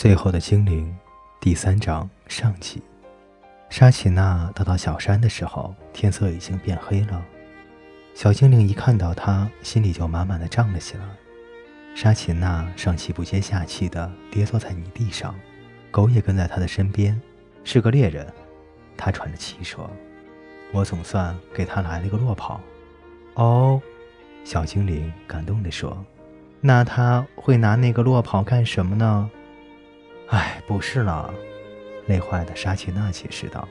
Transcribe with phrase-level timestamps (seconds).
[0.00, 0.96] 最后的精灵，
[1.42, 2.80] 第三章上集。
[3.68, 7.22] 沙琪娜到达小山的时候，天色已经变黑了。
[8.14, 11.04] 小精灵一看到他，心里就满满的胀了起来。
[11.94, 15.34] 沙琪娜上气不接下气地跌坐在泥地上，
[15.90, 17.20] 狗也跟在他的身边，
[17.62, 18.26] 是个猎人。
[18.96, 19.90] 他喘着气说
[20.72, 22.58] ：“我总算给他来了个落跑。”
[23.36, 23.78] 哦，
[24.44, 26.02] 小精灵感动地说
[26.58, 29.30] ：“那他会拿那个落跑干什么呢？”
[30.30, 31.32] 哎，不是了，
[32.06, 33.68] 累坏的沙琪娜解释道：“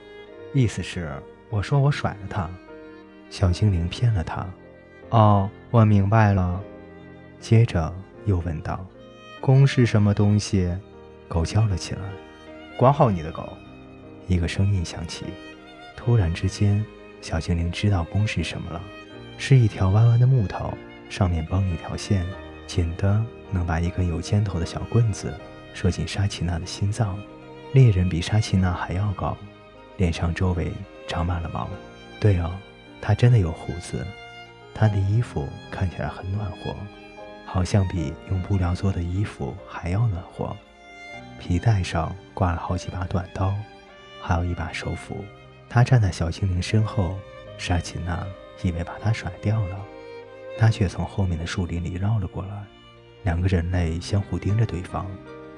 [0.53, 1.11] 意思是，
[1.49, 2.49] 我说我甩了他。”
[3.29, 4.45] 小精灵骗了他。
[5.09, 6.61] 哦，我明白了。
[7.39, 7.93] 接着
[8.25, 8.85] 又问道
[9.39, 10.69] ：“弓是什么东西？”
[11.29, 12.01] 狗叫了起来
[12.77, 13.53] ：“管好你的狗！”
[14.27, 15.25] 一个声音响起。
[15.95, 16.83] 突然之间，
[17.21, 18.81] 小精灵知道弓是什么了，
[19.37, 20.73] 是一条弯弯的木头，
[21.09, 22.25] 上面绷一条线，
[22.67, 25.33] 紧的能把一根有尖头的小棍子。
[25.73, 27.17] 射进沙琪娜的心脏。
[27.73, 29.37] 猎人比沙琪娜还要高，
[29.97, 30.71] 脸上周围
[31.07, 31.67] 长满了毛。
[32.19, 32.51] 对哦，
[33.01, 34.05] 他真的有胡子。
[34.73, 36.75] 他的衣服看起来很暖和，
[37.45, 40.55] 好像比用布料做的衣服还要暖和。
[41.39, 43.53] 皮带上挂了好几把短刀，
[44.21, 45.23] 还有一把手斧。
[45.69, 47.17] 他站在小精灵身后，
[47.57, 48.25] 沙琪娜
[48.63, 49.79] 以为把他甩掉了，
[50.57, 52.63] 他却从后面的树林里绕了过来。
[53.23, 55.05] 两个人类相互盯着对方。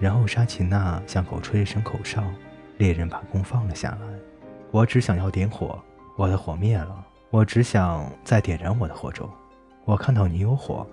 [0.02, 2.24] 然后沙琪娜向狗吹了声口哨，
[2.80, 4.08] 猎人把弓放了下来。
[4.72, 5.80] 我只想要点火，
[6.18, 7.06] 我的火灭了。
[7.30, 9.30] 我只想再点燃我的火种。
[9.86, 10.86] 我看到你有火。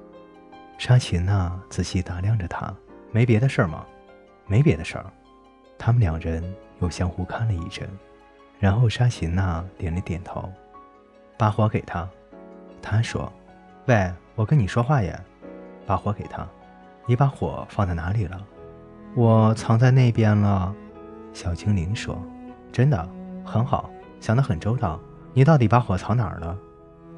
[0.76, 2.70] 沙琪娜仔细打量着他，
[3.10, 3.86] 没别的事儿吗？
[4.46, 5.06] 没别的事儿。
[5.78, 6.44] 他们两人
[6.80, 7.88] 又相互看了一阵，
[8.60, 10.52] 然后沙琪娜点了点头，
[11.38, 12.06] 把火给他。
[12.82, 13.32] 他说
[13.88, 15.18] ：“喂，我跟你说话呀，
[15.86, 16.46] 把火给他。
[17.06, 18.38] 你把火放在哪里了？”
[19.14, 20.72] 我藏在那边了，
[21.32, 22.20] 小精灵说
[22.70, 23.08] ：“真的
[23.44, 25.00] 很好，想得很周到。
[25.34, 26.56] 你到底把火藏哪儿了？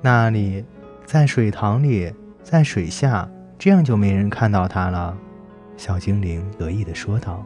[0.00, 0.64] 那里，
[1.04, 2.12] 在水塘里，
[2.42, 5.16] 在水下，这样就没人看到它了。”
[5.76, 7.44] 小精灵得意地说道：“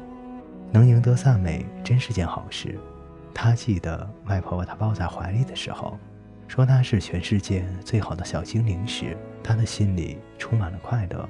[0.70, 2.78] 能赢得赞美真是件好事。”
[3.34, 5.98] 他记得外婆把他抱在怀里的时候，
[6.46, 11.28] 说他是全世界最好的小精灵时，他的心里充满了快乐，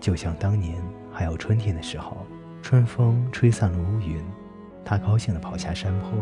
[0.00, 0.74] 就像当年
[1.12, 2.26] 还有春天的时候。
[2.64, 4.24] 春风吹散了乌云，
[4.86, 6.12] 他高兴地跑下山坡，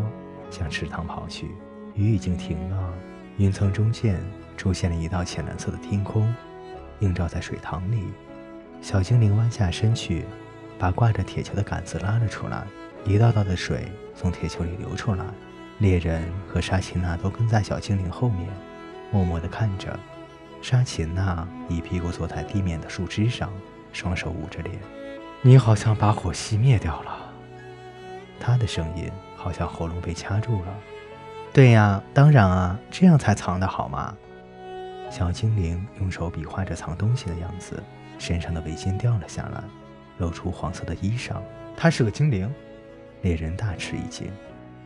[0.51, 1.51] 向池塘跑去。
[1.95, 2.93] 雨已经停了，
[3.37, 4.19] 云层中间
[4.57, 6.35] 出现了一道浅蓝色的天空，
[6.99, 8.07] 映照在水塘里。
[8.81, 10.25] 小精灵弯下身去，
[10.77, 12.67] 把挂着铁球的杆子拉了出来，
[13.05, 15.23] 一道道的水从铁球里流出来。
[15.79, 18.49] 猎人和沙琪娜都跟在小精灵后面，
[19.13, 19.97] 默默地看着。
[20.61, 23.49] 沙琪娜一屁股坐在地面的树枝上，
[23.93, 24.77] 双手捂着脸。
[25.45, 27.29] 你好像把火熄灭掉了，
[28.39, 30.73] 他的声音好像喉咙被掐住了。
[31.51, 34.15] 对呀，当然啊，这样才藏得好嘛。
[35.11, 37.83] 小精灵用手比划着藏东西的样子，
[38.17, 39.61] 身上的围巾掉了下来，
[40.17, 41.35] 露出黄色的衣裳。
[41.75, 42.49] 他是个精灵，
[43.21, 44.31] 猎人大吃一惊。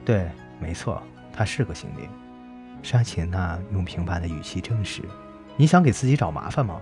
[0.04, 0.28] 对，
[0.60, 2.10] 没错，他是个精灵。
[2.82, 5.04] 沙琪娜用平板的语气证实。
[5.56, 6.82] 你想给自己找麻烦吗？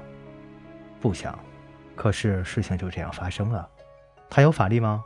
[1.02, 1.38] 不想。
[1.96, 3.68] 可是事情就这样发生了。
[4.30, 5.04] 他有法力吗？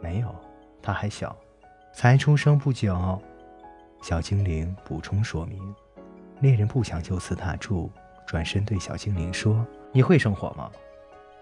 [0.00, 0.34] 没有，
[0.80, 1.34] 他还小，
[1.92, 3.20] 才出生不久。
[4.02, 5.74] 小精灵补充说明。
[6.40, 7.90] 猎人不想就此打住，
[8.26, 10.70] 转身对小精灵说：“你会生火吗？”“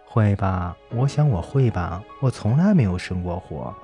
[0.04, 2.02] 会吧，我想我会吧。
[2.20, 3.74] 我从来没有生过火。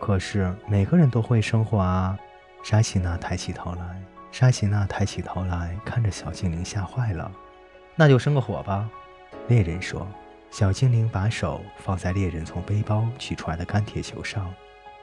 [0.00, 2.18] 可是每个人都会生火啊。”
[2.64, 4.02] 沙琪娜抬起头来。
[4.32, 7.30] 沙琪娜抬起头来看着小精灵，吓坏了。
[7.94, 8.90] “那就生个火吧。”
[9.46, 10.06] 猎人说。
[10.56, 14.54] 小精灵把手放在猎人从背包取出来的干铁球上，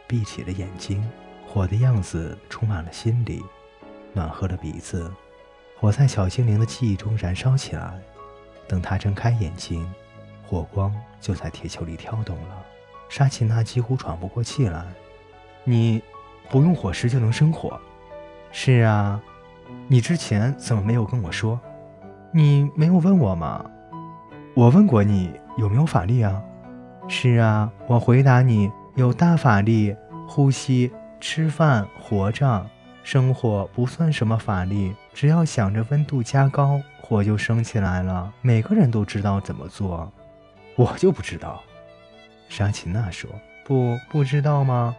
[0.08, 1.06] 闭起了眼睛。
[1.46, 3.44] 火的样子充满了心里，
[4.14, 5.14] 暖和了鼻子。
[5.78, 8.00] 火在小精灵的记忆中燃烧起来。
[8.66, 9.86] 等他睁开眼睛，
[10.48, 12.66] 火光就在铁球里跳动了。
[13.10, 14.86] 沙琪娜几乎喘不过气来。
[15.66, 16.02] 你
[16.50, 17.78] 不用火石就能生火？
[18.54, 19.22] 是啊。
[19.90, 21.60] 你之前怎么没有跟我说？
[22.34, 23.70] 你没有问我吗？
[24.54, 26.42] 我问过你有没有法力啊？
[27.08, 29.96] 是啊，我回答你有大法力，
[30.28, 32.66] 呼吸、吃饭、活着，
[33.04, 38.32] 生火不算什么法力，只要想着温度加高，火就升起来了。
[38.42, 40.10] 每个人都知道怎么做，
[40.78, 41.62] 我就不知道。
[42.48, 43.30] 沙琪娜说
[43.66, 44.96] ：“不，不知道吗？”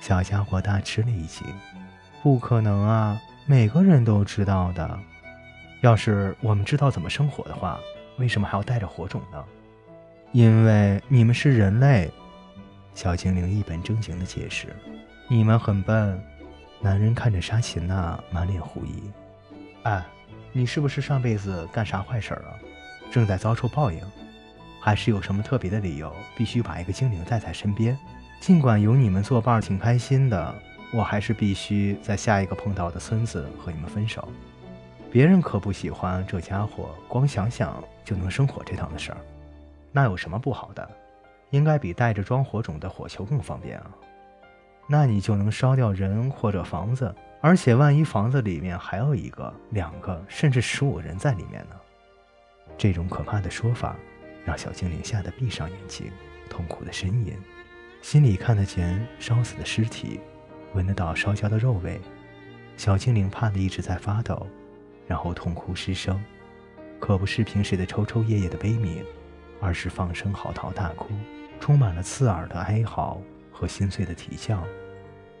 [0.00, 1.46] 小家伙大吃了一惊
[2.22, 4.98] ：“不可能啊，每个人都知道的。
[5.80, 7.78] 要是我们知道怎么生火的话。”
[8.18, 9.42] 为什么还要带着火种呢？
[10.32, 12.10] 因为你们是人类。
[12.94, 14.74] 小精灵一本正经地解释
[15.28, 16.20] ：“你们很笨。”
[16.80, 19.02] 男人看着沙琪娜，满脸狐疑
[19.84, 20.02] ：“哎，
[20.52, 22.58] 你是不是上辈子干啥坏事了，
[23.10, 24.00] 正在遭受报应？
[24.80, 27.96] 还是有什么特别的理由，必须把一个精灵带在身边？
[28.40, 30.54] 尽管有你们作伴挺开心的，
[30.92, 34.26] 我还是必须在下一个碰到的村子和你们分手。
[35.10, 39.18] 别人可不喜欢这家伙，光想想就能生火这档子事儿。
[39.92, 40.90] 那有什么不好的？”
[41.50, 43.94] 应该比带着装火种的火球更方便啊！
[44.88, 51.76] 那你就能烧掉人或者房子，而且万一房子里面还有一个、两个，甚至十五人在里面呢？
[52.78, 53.94] 这种可怕的说法
[54.46, 56.10] 让小精灵吓得闭上眼睛，
[56.48, 57.36] 痛苦的呻吟，
[58.00, 60.20] 心里看得见烧死的尸体，
[60.72, 62.00] 闻得到烧焦的肉味。
[62.78, 64.46] 小精灵怕得一直在发抖，
[65.06, 66.18] 然后痛哭失声，
[66.98, 69.04] 可不是平时的抽抽噎噎的悲鸣，
[69.62, 71.08] 而是放声嚎啕大哭。
[71.58, 73.22] 充满了刺耳的哀嚎
[73.52, 74.62] 和心碎的啼叫，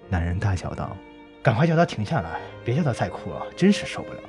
[0.08, 0.96] 男人大叫道
[1.42, 4.20] ：“赶快叫他停下来，别叫他再哭了，真是受不了。”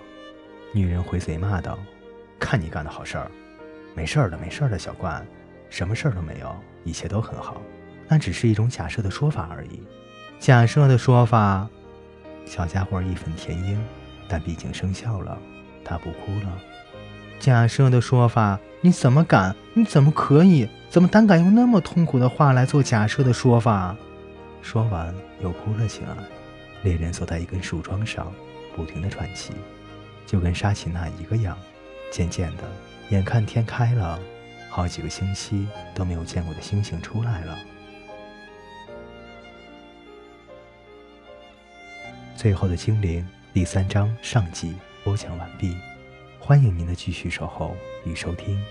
[0.74, 1.78] 女人回嘴骂道
[2.40, 3.30] ：“看你干的好事儿，
[3.96, 5.24] 没事儿的，没事儿的，小冠，
[5.70, 7.62] 什么事儿都没有，一切都很好，
[8.08, 9.84] 那只是一种假设的说法而已。
[10.40, 11.70] 假设的说法。”
[12.44, 13.82] 小家伙义愤填膺，
[14.28, 15.38] 但毕竟生效了，
[15.86, 16.58] 他不哭了。
[17.40, 19.56] 假设的说法，你怎么敢？
[19.74, 20.68] 你怎么可以？
[20.90, 23.96] 怎么胆敢用那么痛苦的话来做假设的说法？
[24.62, 26.10] 说完又哭了起来。
[26.84, 28.32] 猎人坐在一根树桩上，
[28.76, 29.54] 不停地喘气，
[30.26, 31.58] 就跟沙琪娜一个样。
[32.12, 32.64] 渐渐的，
[33.10, 34.20] 眼看天开了，
[34.70, 37.58] 好几个星期都没有见过的星星出来了。
[42.36, 45.76] 最后的精灵第三章上集播讲完毕。
[46.46, 47.74] 欢迎您的继续守候
[48.04, 48.62] 与收听。